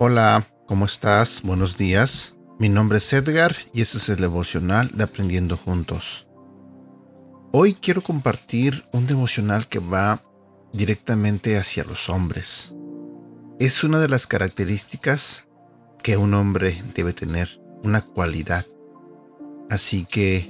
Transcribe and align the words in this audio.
Hola, 0.00 0.46
¿cómo 0.66 0.86
estás? 0.86 1.42
Buenos 1.42 1.76
días. 1.76 2.36
Mi 2.58 2.68
nombre 2.68 2.98
es 2.98 3.12
Edgar 3.12 3.56
y 3.72 3.82
este 3.82 3.98
es 3.98 4.08
el 4.08 4.16
devocional 4.16 4.90
de 4.94 5.04
Aprendiendo 5.04 5.56
Juntos. 5.56 6.28
Hoy 7.52 7.74
quiero 7.74 8.00
compartir 8.02 8.84
un 8.92 9.06
devocional 9.06 9.66
que 9.66 9.80
va 9.80 10.22
directamente 10.72 11.58
hacia 11.58 11.82
los 11.84 12.08
hombres. 12.08 12.76
Es 13.58 13.82
una 13.82 13.98
de 13.98 14.08
las 14.08 14.26
características 14.26 15.47
que 16.02 16.16
un 16.16 16.34
hombre 16.34 16.82
debe 16.94 17.12
tener, 17.12 17.60
una 17.82 18.00
cualidad. 18.00 18.66
Así 19.70 20.06
que 20.06 20.48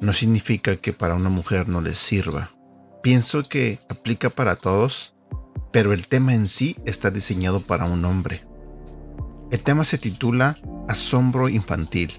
no 0.00 0.12
significa 0.12 0.76
que 0.76 0.92
para 0.92 1.14
una 1.14 1.28
mujer 1.28 1.68
no 1.68 1.80
les 1.80 1.98
sirva. 1.98 2.50
Pienso 3.02 3.48
que 3.48 3.78
aplica 3.88 4.30
para 4.30 4.56
todos, 4.56 5.14
pero 5.72 5.92
el 5.92 6.06
tema 6.08 6.34
en 6.34 6.48
sí 6.48 6.76
está 6.84 7.10
diseñado 7.10 7.60
para 7.60 7.84
un 7.84 8.04
hombre. 8.04 8.42
El 9.50 9.60
tema 9.60 9.84
se 9.84 9.98
titula 9.98 10.56
Asombro 10.88 11.48
infantil. 11.48 12.12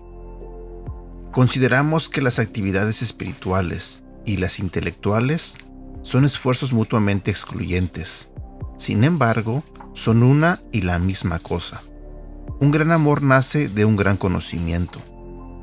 Consideramos 1.32 2.10
que 2.10 2.22
las 2.22 2.40
actividades 2.40 3.02
espirituales 3.02 4.04
y 4.26 4.38
las 4.38 4.60
intelectuales 4.60 5.58
son 6.04 6.26
esfuerzos 6.26 6.74
mutuamente 6.74 7.32
excluyentes. 7.32 8.30
Sin 8.78 9.04
embargo, 9.04 9.64
son 9.94 10.24
una 10.24 10.62
y 10.72 10.82
la 10.82 11.00
misma 11.00 11.40
cosa. 11.40 11.82
Un 12.60 12.72
gran 12.72 12.92
amor 12.92 13.24
nace 13.24 13.68
de 13.68 13.86
un 13.86 13.96
gran 13.96 14.18
conocimiento. 14.18 15.00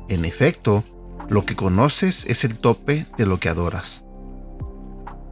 En 0.09 0.25
efecto, 0.25 0.83
lo 1.29 1.45
que 1.45 1.55
conoces 1.55 2.25
es 2.25 2.43
el 2.43 2.59
tope 2.59 3.05
de 3.17 3.25
lo 3.25 3.39
que 3.39 3.49
adoras. 3.49 4.03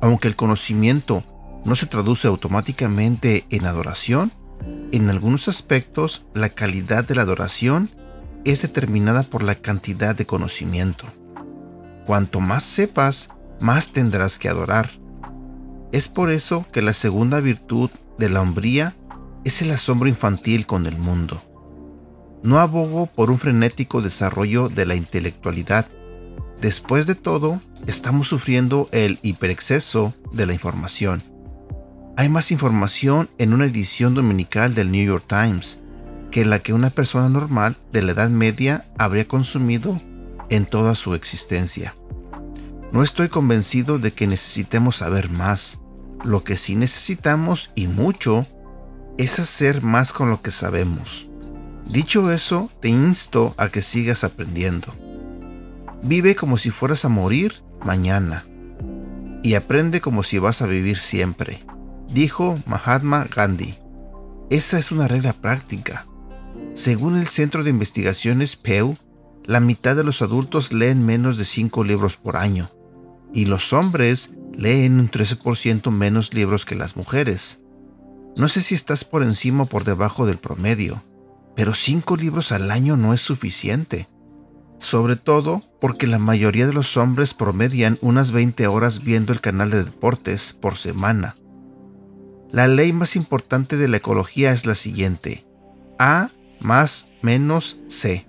Aunque 0.01 0.27
el 0.27 0.35
conocimiento 0.35 1.23
no 1.65 1.75
se 1.75 1.85
traduce 1.85 2.27
automáticamente 2.27 3.45
en 3.49 3.65
adoración, 3.65 4.31
en 4.91 5.09
algunos 5.09 5.47
aspectos, 5.47 6.25
la 6.33 6.49
calidad 6.49 7.05
de 7.05 7.15
la 7.15 7.23
adoración 7.23 7.89
es 8.45 8.61
determinada 8.61 9.23
por 9.23 9.43
la 9.43 9.55
cantidad 9.55 10.15
de 10.15 10.25
conocimiento. 10.25 11.05
Cuanto 12.05 12.39
más 12.39 12.63
sepas, 12.63 13.29
más 13.59 13.91
tendrás 13.91 14.39
que 14.39 14.49
adorar. 14.49 14.89
Es 15.91 16.07
por 16.07 16.31
eso 16.31 16.65
que 16.71 16.81
la 16.81 16.93
segunda 16.93 17.39
virtud 17.39 17.89
de 18.17 18.29
la 18.29 18.41
hombría 18.41 18.95
es 19.43 19.61
el 19.61 19.71
asombro 19.71 20.07
infantil 20.07 20.65
con 20.65 20.85
el 20.85 20.97
mundo. 20.97 21.41
No 22.43 22.59
abogo 22.59 23.07
por 23.07 23.31
un 23.31 23.37
frenético 23.37 24.01
desarrollo 24.01 24.69
de 24.69 24.85
la 24.85 24.95
intelectualidad. 24.95 25.87
Después 26.61 27.05
de 27.07 27.15
todo, 27.15 27.61
estamos 27.87 28.27
sufriendo 28.27 28.89
el 28.91 29.19
hiperexceso 29.21 30.13
de 30.31 30.45
la 30.45 30.53
información 30.53 31.21
hay 32.19 32.27
más 32.27 32.51
información 32.51 33.29
en 33.37 33.53
una 33.53 33.63
edición 33.63 34.13
dominical 34.13 34.75
del 34.75 34.91
New 34.91 35.05
York 35.05 35.23
Times 35.25 35.79
que 36.31 36.43
la 36.43 36.59
que 36.59 36.73
una 36.73 36.89
persona 36.89 37.29
normal 37.29 37.77
de 37.93 38.01
la 38.01 38.11
Edad 38.11 38.29
Media 38.29 38.83
habría 38.97 39.25
consumido 39.25 39.97
en 40.49 40.65
toda 40.65 40.95
su 40.95 41.13
existencia. 41.13 41.95
No 42.91 43.03
estoy 43.03 43.29
convencido 43.29 43.99
de 43.99 44.11
que 44.11 44.27
necesitemos 44.27 44.97
saber 44.97 45.29
más. 45.29 45.79
Lo 46.25 46.43
que 46.43 46.57
sí 46.57 46.75
necesitamos, 46.75 47.71
y 47.73 47.87
mucho, 47.87 48.45
es 49.17 49.39
hacer 49.39 49.81
más 49.81 50.11
con 50.11 50.29
lo 50.29 50.41
que 50.41 50.51
sabemos. 50.51 51.28
Dicho 51.89 52.31
eso, 52.31 52.69
te 52.81 52.89
insto 52.89 53.53
a 53.57 53.69
que 53.69 53.81
sigas 53.81 54.23
aprendiendo. 54.23 54.93
Vive 56.03 56.35
como 56.35 56.57
si 56.57 56.71
fueras 56.71 57.03
a 57.03 57.09
morir 57.09 57.63
mañana. 57.83 58.45
Y 59.43 59.55
aprende 59.55 59.99
como 59.99 60.23
si 60.23 60.37
vas 60.37 60.61
a 60.61 60.67
vivir 60.67 60.97
siempre 60.97 61.65
dijo 62.11 62.59
Mahatma 62.65 63.25
Gandhi. 63.33 63.75
Esa 64.49 64.79
es 64.79 64.91
una 64.91 65.07
regla 65.07 65.33
práctica. 65.33 66.05
Según 66.73 67.17
el 67.17 67.27
Centro 67.27 67.63
de 67.63 67.69
Investigaciones 67.69 68.55
Pew, 68.55 68.95
la 69.45 69.59
mitad 69.59 69.95
de 69.95 70.03
los 70.03 70.21
adultos 70.21 70.73
leen 70.73 71.05
menos 71.05 71.37
de 71.37 71.45
5 71.45 71.83
libros 71.83 72.17
por 72.17 72.37
año, 72.37 72.69
y 73.33 73.45
los 73.45 73.73
hombres 73.73 74.31
leen 74.57 74.99
un 74.99 75.09
13% 75.09 75.91
menos 75.91 76.33
libros 76.33 76.65
que 76.65 76.75
las 76.75 76.95
mujeres. 76.95 77.59
No 78.35 78.47
sé 78.47 78.61
si 78.61 78.75
estás 78.75 79.05
por 79.05 79.23
encima 79.23 79.63
o 79.63 79.65
por 79.67 79.83
debajo 79.83 80.25
del 80.25 80.37
promedio, 80.37 81.01
pero 81.59 81.75
5 81.75 82.15
libros 82.15 82.51
al 82.53 82.71
año 82.71 82.95
no 82.95 83.13
es 83.13 83.19
suficiente. 83.19 84.07
Sobre 84.79 85.17
todo 85.17 85.61
porque 85.79 86.07
la 86.07 86.17
mayoría 86.17 86.65
de 86.65 86.73
los 86.73 86.95
hombres 86.95 87.35
promedian 87.35 87.99
unas 88.01 88.31
20 88.31 88.65
horas 88.67 89.03
viendo 89.03 89.33
el 89.33 89.41
canal 89.41 89.69
de 89.69 89.83
deportes 89.83 90.53
por 90.53 90.77
semana 90.77 91.35
la 92.51 92.67
ley 92.67 92.93
más 92.93 93.15
importante 93.15 93.77
de 93.77 93.87
la 93.87 93.97
ecología 93.97 94.51
es 94.51 94.65
la 94.65 94.75
siguiente. 94.75 95.45
A 95.99 96.29
más 96.59 97.09
menos 97.21 97.79
C. 97.87 98.27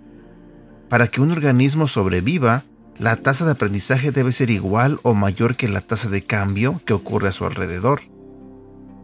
Para 0.89 1.07
que 1.09 1.21
un 1.21 1.31
organismo 1.31 1.87
sobreviva, 1.87 2.65
la 2.99 3.17
tasa 3.17 3.47
de 3.47 3.53
aprendizaje 3.53 4.13
debe 4.13 4.33
ser 4.33 4.51
igual 4.51 5.01
o 5.03 5.15
mayor 5.15 5.57
que 5.57 5.69
la 5.69 5.81
tasa 5.81 6.11
de 6.11 6.23
cambio 6.23 6.81
que 6.85 6.93
ocurre 6.93 7.29
a 7.29 7.33
su 7.33 7.47
alrededor. 7.47 8.03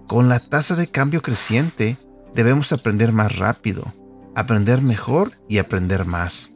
Con 0.06 0.28
la 0.28 0.38
tasa 0.38 0.76
de 0.76 0.88
cambio 0.88 1.22
creciente, 1.22 1.96
debemos 2.34 2.72
aprender 2.72 3.12
más 3.12 3.38
rápido, 3.38 3.84
aprender 4.36 4.82
mejor 4.82 5.32
y 5.48 5.58
aprender 5.58 6.04
más. 6.04 6.52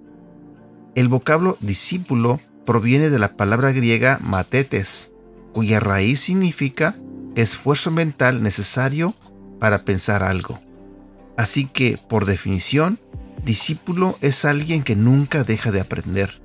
El 0.95 1.09
vocablo 1.09 1.57
discípulo 1.61 2.39
proviene 2.67 3.09
de 3.09 3.19
la 3.19 3.37
palabra 3.37 3.73
griega 3.73 4.19
matetes, 4.23 5.13
cuya 5.55 5.81
raíz 5.81 6.21
significa 6.21 6.95
esfuerzo 7.37 7.91
mental 7.91 8.43
necesario 8.43 9.15
para 9.59 9.83
pensar 9.83 10.23
algo. 10.23 10.61
Así 11.39 11.67
que, 11.67 11.99
por 12.09 12.27
definición, 12.27 13.01
discípulo 13.45 14.19
es 14.21 14.45
alguien 14.45 14.83
que 14.83 14.95
nunca 14.95 15.43
deja 15.43 15.73
de 15.73 15.81
aprender. 15.81 16.43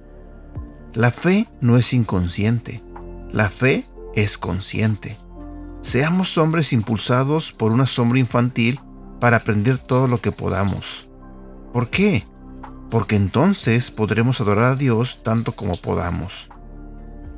La 0.93 1.11
fe 1.11 1.49
no 1.59 1.75
es 1.75 1.91
inconsciente, 1.93 2.81
la 3.29 3.49
fe 3.49 3.83
es 4.15 4.37
consciente. 4.37 5.17
Seamos 5.81 6.37
hombres 6.37 6.71
impulsados 6.71 7.51
por 7.51 7.73
una 7.73 7.87
sombra 7.87 8.19
infantil 8.19 8.79
para 9.19 9.37
aprender 9.37 9.77
todo 9.77 10.07
lo 10.07 10.21
que 10.21 10.31
podamos. 10.31 11.09
¿Por 11.75 11.89
qué? 11.89 12.25
Porque 12.89 13.17
entonces 13.17 13.91
podremos 13.91 14.39
adorar 14.39 14.71
a 14.71 14.75
Dios 14.77 15.19
tanto 15.23 15.51
como 15.51 15.75
podamos. 15.75 16.49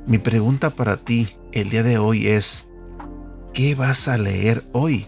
Mi 0.05 0.19
pregunta 0.19 0.69
para 0.69 0.95
ti 0.95 1.27
el 1.53 1.71
día 1.71 1.81
de 1.81 1.97
hoy 1.97 2.27
es, 2.27 2.67
¿Qué 3.51 3.73
vas 3.73 4.07
a 4.07 4.15
leer 4.19 4.63
hoy? 4.73 5.07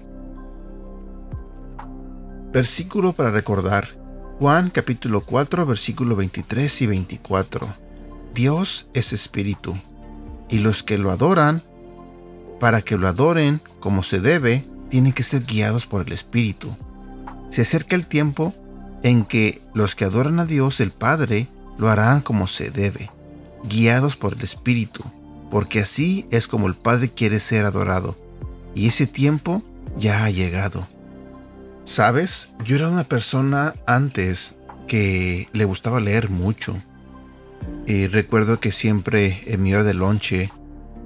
Versículo 2.52 3.14
para 3.14 3.30
recordar. 3.30 3.88
Juan 4.40 4.72
capítulo 4.72 5.22
4 5.22 5.68
versículo 5.68 6.16
23 6.16 6.82
y 6.82 6.88
24. 6.88 7.68
Dios 8.34 8.90
es 8.96 9.14
espíritu, 9.14 9.76
y 10.50 10.58
los 10.58 10.82
que 10.82 10.98
lo 10.98 11.12
adoran, 11.12 11.62
para 12.60 12.82
que 12.82 12.98
lo 12.98 13.08
adoren 13.08 13.62
como 13.80 14.02
se 14.02 14.22
debe, 14.22 14.66
tienen 14.90 15.14
que 15.14 15.22
ser 15.22 15.44
guiados 15.44 15.86
por 15.86 16.08
el 16.08 16.14
espíritu. 16.14 16.76
Se 17.50 17.62
acerca 17.62 17.96
el 17.96 18.08
tiempo 18.08 18.56
en 19.04 19.26
que 19.26 19.62
los 19.74 19.96
que 19.96 20.06
adoran 20.06 20.40
a 20.40 20.46
Dios 20.46 20.80
el 20.80 20.92
Padre 20.92 21.48
lo 21.78 21.90
harán 21.90 22.22
como 22.22 22.48
se 22.48 22.72
debe, 22.72 23.10
guiados 23.64 24.18
por 24.18 24.34
el 24.34 24.42
espíritu, 24.42 25.04
porque 25.50 25.80
así 25.80 26.28
es 26.32 26.48
como 26.48 26.68
el 26.68 26.76
Padre 26.76 27.10
quiere 27.10 27.40
ser 27.40 27.66
adorado 27.66 28.18
y 28.76 28.88
ese 28.88 29.08
tiempo 29.08 29.64
ya 29.98 30.24
ha 30.24 30.30
llegado. 30.30 30.88
Sabes, 31.84 32.52
yo 32.64 32.76
era 32.76 32.90
una 32.90 33.04
persona 33.04 33.74
antes 33.88 34.56
que 34.88 35.48
le 35.54 35.66
gustaba 35.66 36.00
leer 36.00 36.30
mucho. 36.30 36.76
Y 37.88 38.08
recuerdo 38.08 38.60
que 38.60 38.72
siempre 38.72 39.42
en 39.48 39.64
mi 39.64 39.74
hora 39.74 39.84
de 39.84 39.94
lonche, 39.94 40.52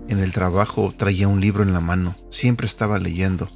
en 0.09 0.19
el 0.19 0.33
trabajo, 0.33 0.93
traía 0.95 1.27
un 1.27 1.39
libro 1.39 1.63
en 1.63 1.73
la 1.73 1.79
mano. 1.79 2.15
Siempre 2.29 2.67
estaba 2.67 2.99
leyendo. 2.99 3.49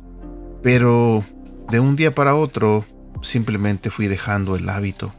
Pero 0.63 1.23
de 1.69 1.79
un 1.79 1.95
día 1.95 2.15
para 2.15 2.35
otro, 2.35 2.85
simplemente 3.21 3.89
fui 3.89 4.07
dejando 4.07 4.55
el 4.55 4.69
hábito. 4.69 5.13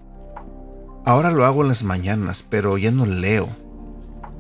Ahora 1.05 1.31
lo 1.31 1.45
hago 1.45 1.63
en 1.63 1.69
las 1.69 1.85
mañanas, 1.85 2.43
pero 2.43 2.79
ya 2.79 2.91
no 2.91 3.07
leo. 3.07 3.49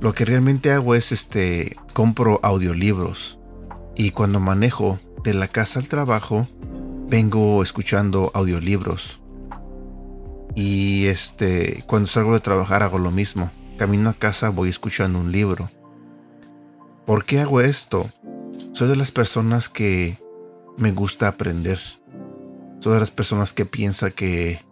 Lo 0.00 0.12
que 0.14 0.24
realmente 0.24 0.70
hago 0.70 0.94
es 0.94 1.12
este 1.12 1.76
compro 1.94 2.40
audiolibros 2.42 3.38
y 3.96 4.12
cuando 4.12 4.38
manejo 4.38 4.98
de 5.24 5.34
la 5.34 5.48
casa 5.48 5.80
al 5.80 5.88
trabajo, 5.88 6.46
vengo 7.08 7.62
escuchando 7.64 8.30
audiolibros. 8.32 9.20
Y 10.54 11.06
este, 11.06 11.82
cuando 11.86 12.06
salgo 12.06 12.32
de 12.34 12.40
trabajar 12.40 12.82
hago 12.82 12.98
lo 12.98 13.10
mismo. 13.10 13.50
Camino 13.76 14.10
a 14.10 14.14
casa 14.14 14.50
voy 14.50 14.68
escuchando 14.68 15.18
un 15.18 15.32
libro. 15.32 15.68
¿Por 17.06 17.24
qué 17.24 17.40
hago 17.40 17.60
esto? 17.60 18.08
Soy 18.72 18.88
de 18.88 18.96
las 18.96 19.10
personas 19.10 19.68
que 19.68 20.16
me 20.76 20.92
gusta 20.92 21.26
aprender. 21.26 21.80
De 22.82 22.98
las 22.98 23.10
personas 23.10 23.52
que 23.52 23.66
piensa 23.66 24.10
que 24.10 24.64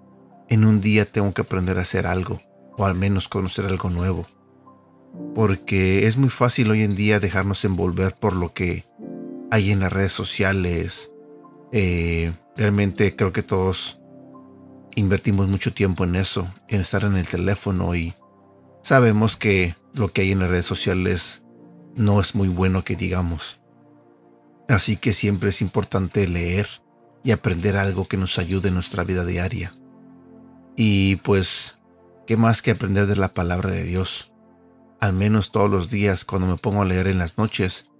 en 0.48 0.64
un 0.64 0.80
día 0.80 1.04
tengo 1.04 1.34
que 1.34 1.42
aprender 1.42 1.76
a 1.78 1.82
hacer 1.82 2.06
algo, 2.06 2.40
o 2.78 2.86
al 2.86 2.94
menos 2.94 3.28
conocer 3.28 3.66
algo 3.66 3.90
nuevo. 3.90 4.24
Porque 5.34 6.06
es 6.06 6.16
muy 6.16 6.30
fácil 6.30 6.70
hoy 6.70 6.82
en 6.82 6.96
día 6.96 7.20
dejarnos 7.20 7.64
envolver 7.66 8.14
por 8.14 8.34
lo 8.34 8.54
que 8.54 8.84
hay 9.50 9.70
en 9.70 9.80
las 9.80 9.92
redes 9.92 10.12
sociales. 10.12 11.12
Eh, 11.72 12.32
realmente 12.56 13.14
creo 13.14 13.32
que 13.32 13.42
todos 13.42 14.00
invertimos 14.94 15.48
mucho 15.48 15.74
tiempo 15.74 16.04
en 16.04 16.16
eso, 16.16 16.48
en 16.68 16.80
estar 16.80 17.04
en 17.04 17.16
el 17.16 17.28
teléfono 17.28 17.94
y 17.94 18.14
sabemos 18.82 19.36
que 19.36 19.74
lo 19.92 20.10
que 20.12 20.22
hay 20.22 20.32
en 20.32 20.38
las 20.38 20.48
redes 20.48 20.66
sociales 20.66 21.42
no 21.96 22.20
es 22.20 22.34
muy 22.34 22.48
bueno 22.48 22.82
que 22.82 22.96
digamos. 22.96 23.58
Así 24.68 24.96
que 24.96 25.12
siempre 25.12 25.50
es 25.50 25.60
importante 25.60 26.26
leer 26.26 26.66
y 27.26 27.32
aprender 27.32 27.76
algo 27.76 28.06
que 28.06 28.16
nos 28.16 28.38
ayude 28.38 28.68
en 28.68 28.74
nuestra 28.74 29.02
vida 29.02 29.24
diaria. 29.24 29.72
Y 30.76 31.16
pues, 31.16 31.78
¿qué 32.24 32.36
más 32.36 32.62
que 32.62 32.70
aprender 32.70 33.08
de 33.08 33.16
la 33.16 33.32
palabra 33.32 33.68
de 33.68 33.82
Dios? 33.82 34.32
Al 35.00 35.12
menos 35.12 35.50
todos 35.50 35.68
los 35.68 35.90
días 35.90 36.24
cuando 36.24 36.46
me 36.46 36.56
pongo 36.56 36.82
a 36.82 36.84
leer 36.84 37.08
en 37.08 37.18
las 37.18 37.36
noches, 37.36 37.90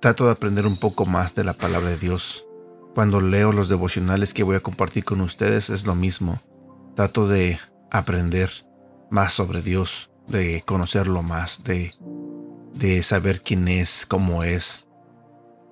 trato 0.00 0.24
de 0.24 0.30
aprender 0.30 0.66
un 0.66 0.80
poco 0.80 1.04
más 1.04 1.34
de 1.34 1.44
la 1.44 1.52
palabra 1.52 1.90
de 1.90 1.98
Dios. 1.98 2.46
Cuando 2.94 3.20
leo 3.20 3.52
los 3.52 3.68
devocionales 3.68 4.32
que 4.32 4.44
voy 4.44 4.56
a 4.56 4.60
compartir 4.60 5.04
con 5.04 5.20
ustedes 5.20 5.68
es 5.68 5.84
lo 5.84 5.94
mismo. 5.94 6.40
Trato 6.96 7.28
de 7.28 7.58
aprender 7.90 8.50
más 9.10 9.34
sobre 9.34 9.60
Dios, 9.60 10.10
de 10.26 10.62
conocerlo 10.64 11.22
más, 11.22 11.64
de, 11.64 11.92
de 12.72 13.02
saber 13.02 13.42
quién 13.42 13.68
es, 13.68 14.06
cómo 14.06 14.42
es. 14.42 14.86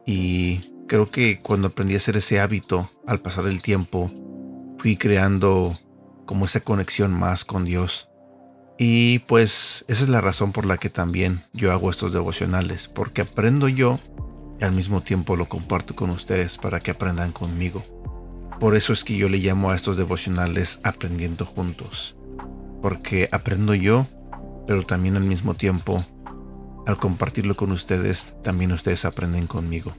Y 0.05 0.61
creo 0.91 1.09
que 1.09 1.39
cuando 1.41 1.69
aprendí 1.69 1.95
a 1.95 1.99
hacer 1.99 2.17
ese 2.17 2.41
hábito, 2.41 2.91
al 3.07 3.21
pasar 3.21 3.47
el 3.47 3.63
tiempo, 3.63 4.11
fui 4.77 4.97
creando 4.97 5.79
como 6.27 6.47
esa 6.47 6.63
conexión 6.63 7.15
más 7.15 7.45
con 7.45 7.65
Dios. 7.65 8.09
Y 8.77 9.21
pues 9.21 9.85
esa 9.87 10.03
es 10.03 10.09
la 10.09 10.21
razón 10.21 10.51
por 10.51 10.67
la 10.67 10.79
que 10.79 10.91
también 10.91 11.43
yo 11.53 11.71
hago 11.71 11.91
estos 11.91 12.13
devocionales, 12.13 12.89
porque 12.89 13.23
aprendo 13.23 13.69
yo 13.69 14.01
y 14.61 14.65
al 14.65 14.73
mismo 14.73 15.01
tiempo 15.01 15.37
lo 15.37 15.49
comparto 15.49 15.95
con 15.95 16.11
ustedes 16.11 16.59
para 16.59 16.81
que 16.81 16.91
aprendan 16.91 17.31
conmigo. 17.31 17.85
Por 18.59 18.75
eso 18.75 18.93
es 18.93 19.05
que 19.05 19.17
yo 19.17 19.29
le 19.29 19.39
llamo 19.39 19.71
a 19.71 19.77
estos 19.77 19.97
devocionales 19.97 20.81
aprendiendo 20.83 21.47
juntos, 21.47 22.17
porque 22.83 23.29
aprendo 23.31 23.75
yo, 23.75 24.09
pero 24.67 24.85
también 24.85 25.17
al 25.17 25.23
mismo 25.23 25.55
tiempo, 25.55 26.05
al 26.85 26.97
compartirlo 26.97 27.55
con 27.55 27.71
ustedes, 27.71 28.35
también 28.43 28.73
ustedes 28.73 29.05
aprenden 29.05 29.47
conmigo. 29.47 29.95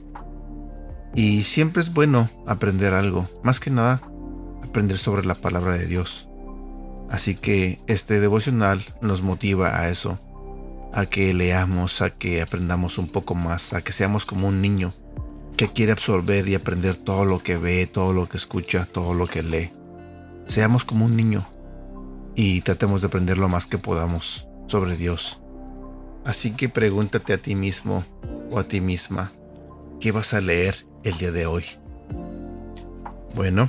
Y 1.14 1.44
siempre 1.44 1.82
es 1.82 1.92
bueno 1.92 2.30
aprender 2.46 2.94
algo, 2.94 3.28
más 3.44 3.60
que 3.60 3.70
nada, 3.70 4.00
aprender 4.64 4.96
sobre 4.96 5.26
la 5.26 5.34
palabra 5.34 5.74
de 5.74 5.86
Dios. 5.86 6.28
Así 7.10 7.34
que 7.34 7.78
este 7.86 8.20
devocional 8.20 8.82
nos 9.02 9.20
motiva 9.20 9.78
a 9.78 9.90
eso, 9.90 10.18
a 10.94 11.04
que 11.04 11.34
leamos, 11.34 12.00
a 12.00 12.08
que 12.08 12.40
aprendamos 12.40 12.96
un 12.96 13.08
poco 13.08 13.34
más, 13.34 13.74
a 13.74 13.82
que 13.82 13.92
seamos 13.92 14.24
como 14.24 14.48
un 14.48 14.62
niño 14.62 14.94
que 15.58 15.68
quiere 15.68 15.92
absorber 15.92 16.48
y 16.48 16.54
aprender 16.54 16.96
todo 16.96 17.26
lo 17.26 17.42
que 17.42 17.58
ve, 17.58 17.86
todo 17.86 18.14
lo 18.14 18.26
que 18.26 18.38
escucha, 18.38 18.86
todo 18.90 19.12
lo 19.12 19.26
que 19.26 19.42
lee. 19.42 19.70
Seamos 20.46 20.86
como 20.86 21.04
un 21.04 21.14
niño 21.14 21.46
y 22.34 22.62
tratemos 22.62 23.02
de 23.02 23.08
aprender 23.08 23.36
lo 23.36 23.48
más 23.48 23.66
que 23.66 23.76
podamos 23.76 24.48
sobre 24.66 24.96
Dios. 24.96 25.42
Así 26.24 26.52
que 26.52 26.70
pregúntate 26.70 27.34
a 27.34 27.38
ti 27.38 27.54
mismo 27.54 28.04
o 28.50 28.58
a 28.58 28.64
ti 28.64 28.80
misma, 28.80 29.32
¿qué 30.00 30.12
vas 30.12 30.32
a 30.32 30.40
leer 30.40 30.86
el 31.04 31.18
día 31.18 31.32
de 31.32 31.46
hoy? 31.46 31.64
Bueno, 33.34 33.68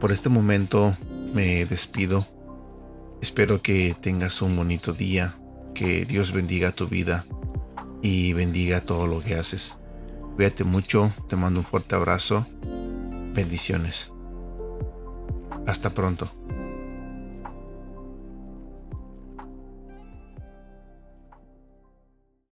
por 0.00 0.12
este 0.12 0.28
momento 0.28 0.94
me 1.34 1.64
despido. 1.64 2.26
Espero 3.22 3.62
que 3.62 3.96
tengas 4.00 4.42
un 4.42 4.56
bonito 4.56 4.92
día 4.92 5.34
que 5.74 6.04
Dios 6.04 6.32
bendiga 6.32 6.72
tu 6.72 6.86
vida 6.86 7.24
y 8.02 8.32
bendiga 8.34 8.80
todo 8.80 9.06
lo 9.06 9.20
que 9.20 9.34
haces. 9.34 9.78
Cuídate 10.36 10.64
mucho, 10.64 11.10
te 11.28 11.36
mando 11.36 11.60
un 11.60 11.66
fuerte 11.66 11.94
abrazo. 11.94 12.46
Bendiciones. 13.34 14.12
Hasta 15.66 15.90
pronto. 15.90 16.30